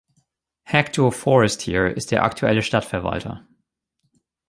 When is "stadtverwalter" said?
2.63-3.47